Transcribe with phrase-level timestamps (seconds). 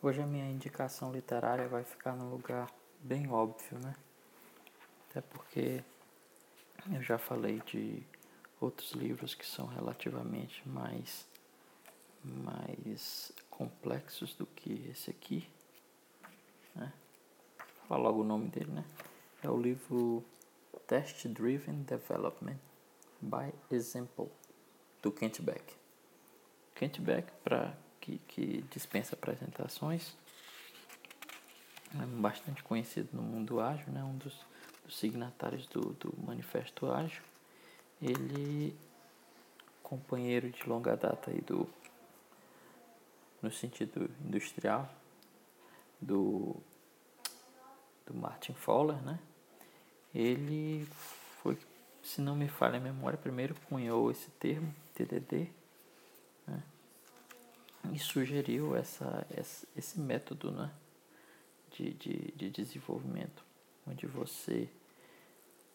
[0.00, 3.96] Hoje a minha indicação literária vai ficar num lugar bem óbvio, né?
[5.10, 5.82] Até porque
[6.92, 8.06] eu já falei de
[8.60, 11.26] outros livros que são relativamente mais,
[12.22, 15.50] mais complexos do que esse aqui.
[16.76, 16.92] Né?
[17.58, 18.84] Vou falar logo o nome dele, né?
[19.42, 20.24] É o livro
[20.86, 22.60] Test Driven Development
[23.20, 24.30] by Example,
[25.02, 25.74] do Kent Beck.
[26.76, 27.76] Kent Beck, para
[28.08, 30.14] que, que dispensa apresentações,
[31.94, 34.02] é bastante conhecido no mundo ágil, né?
[34.02, 34.34] um dos,
[34.84, 37.22] dos signatários do, do Manifesto Ágil.
[38.00, 38.76] Ele,
[39.82, 41.68] companheiro de longa data aí do,
[43.42, 44.88] no sentido industrial,
[46.00, 46.56] do,
[48.06, 49.18] do Martin Fowler, né?
[50.14, 50.86] ele
[51.42, 51.58] foi,
[52.02, 55.50] se não me falha a memória, primeiro cunhou esse termo, TDD?
[57.92, 59.26] E sugeriu essa,
[59.76, 60.70] esse método né?
[61.70, 63.44] de, de, de desenvolvimento,
[63.86, 64.68] onde você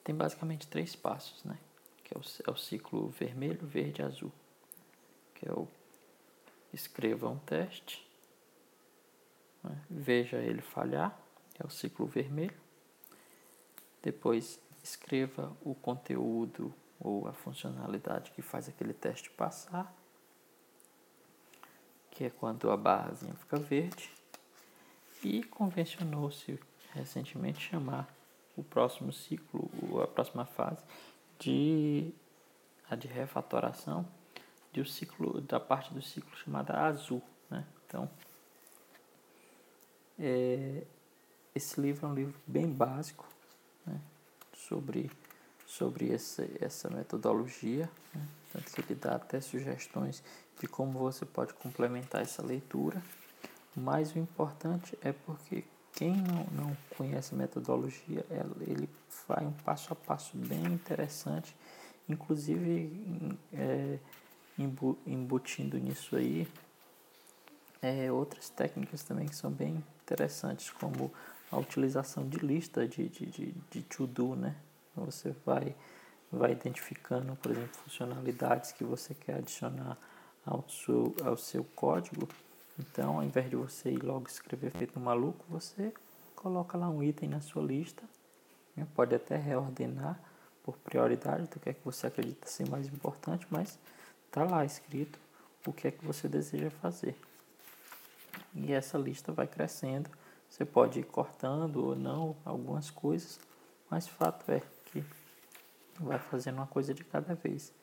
[0.03, 1.57] tem basicamente três passos, né?
[2.03, 4.31] que é o, é o ciclo vermelho, verde e azul,
[5.35, 5.67] que é o
[6.73, 8.05] escreva um teste,
[9.63, 9.79] né?
[9.89, 11.17] veja ele falhar,
[11.59, 12.59] é o ciclo vermelho,
[14.01, 19.95] depois escreva o conteúdo ou a funcionalidade que faz aquele teste passar,
[22.13, 24.11] que é quando a barrazinha fica verde,
[25.23, 26.59] e convencionou-se
[26.93, 28.07] recentemente chamar
[28.55, 29.69] o próximo ciclo,
[30.01, 30.83] a próxima fase,
[31.39, 32.13] de
[32.87, 34.05] a de refatoração
[34.71, 37.21] de o ciclo, da parte do ciclo chamada azul.
[37.49, 37.65] Né?
[37.87, 38.09] Então,
[40.19, 40.83] é,
[41.55, 43.27] esse livro é um livro bem básico,
[43.85, 43.99] né,
[44.53, 45.09] sobre,
[45.77, 50.23] sobre essa, essa metodologia, né, tanto que ele dá até sugestões
[50.59, 53.01] de como você pode complementar essa leitura,
[53.75, 58.23] mas o importante é porque quem não, não conhece metodologia,
[58.61, 58.87] ele
[59.27, 61.55] vai um passo a passo bem interessante,
[62.07, 63.97] inclusive é,
[65.07, 66.47] embutindo nisso aí
[67.81, 71.11] é, outras técnicas também que são bem interessantes, como
[71.51, 74.55] a utilização de lista de, de, de, de to-do, né?
[74.95, 75.75] Você vai,
[76.31, 79.97] vai identificando, por exemplo, funcionalidades que você quer adicionar
[80.45, 82.27] ao seu, ao seu código.
[82.79, 85.93] Então, ao invés de você ir logo escrever feito um maluco, você
[86.35, 88.03] coloca lá um item na sua lista.
[88.75, 88.87] Né?
[88.95, 90.19] Pode até reordenar
[90.63, 93.77] por prioridade do que é que você acredita ser mais importante, mas
[94.25, 95.19] está lá escrito
[95.65, 97.15] o que é que você deseja fazer.
[98.55, 100.09] E essa lista vai crescendo
[100.53, 103.39] você pode ir cortando ou não algumas coisas,
[103.89, 104.61] mas fato é
[105.99, 107.73] vai fazendo uma coisa de cada vez.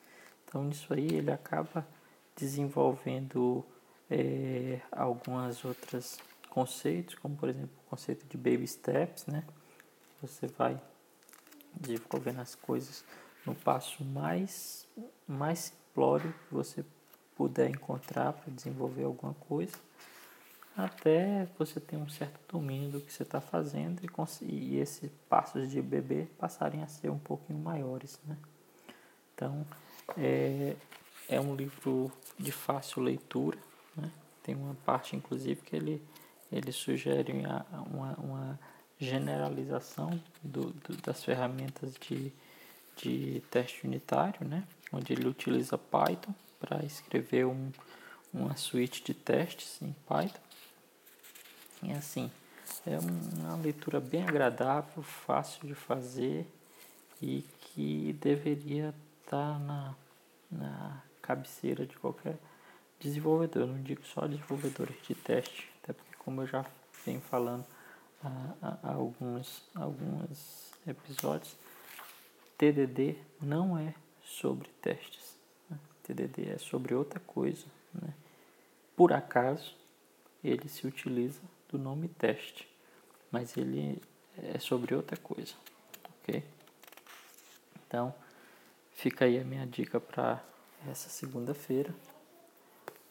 [0.45, 1.87] Então, nisso aí, ele acaba
[2.35, 3.65] desenvolvendo
[4.09, 6.19] é, algumas outras
[6.49, 9.43] conceitos, como por exemplo o conceito de baby steps, né?
[10.21, 10.79] Você vai
[11.73, 13.03] desenvolvendo as coisas
[13.45, 14.87] no passo mais,
[15.27, 16.85] mais simplório que você
[17.35, 19.75] puder encontrar para desenvolver alguma coisa
[20.75, 25.69] até você ter um certo domínio do que você está fazendo e, e esses passos
[25.69, 28.19] de bebê passarem a ser um pouquinho maiores.
[28.25, 28.37] Né?
[29.35, 29.65] Então,
[30.17, 30.75] é,
[31.27, 33.57] é um livro de fácil leitura.
[33.95, 34.09] Né?
[34.43, 36.01] Tem uma parte, inclusive, que ele,
[36.51, 38.59] ele sugere uma, uma
[38.97, 42.31] generalização do, do, das ferramentas de,
[42.95, 44.63] de teste unitário, né?
[44.91, 47.71] onde ele utiliza Python para escrever um,
[48.33, 50.50] uma suite de testes em Python
[51.83, 52.31] e assim,
[52.85, 56.47] é uma leitura bem agradável, fácil de fazer
[57.21, 58.93] e que deveria
[59.23, 59.95] estar na,
[60.51, 62.37] na cabeceira de qualquer
[62.99, 63.67] desenvolvedor.
[63.67, 66.65] Não digo só desenvolvedores de teste, até porque como eu já
[67.05, 67.65] venho falando
[68.23, 71.55] há, há alguns, alguns episódios,
[72.57, 73.93] TDD não é
[74.23, 75.35] sobre testes.
[75.69, 75.77] Né?
[76.03, 77.65] TDD é sobre outra coisa.
[77.93, 78.13] Né?
[78.95, 79.75] Por acaso,
[80.43, 81.41] ele se utiliza
[81.71, 82.67] do nome teste,
[83.31, 84.01] mas ele
[84.37, 85.53] é sobre outra coisa,
[86.19, 86.43] ok?
[87.87, 88.13] Então,
[88.91, 90.43] fica aí a minha dica para
[90.89, 91.93] essa segunda-feira,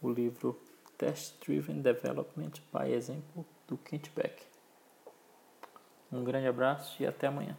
[0.02, 0.60] o livro
[0.98, 4.42] Test Driven Development by Example do Kent Beck.
[6.12, 7.56] Um grande abraço e até amanhã.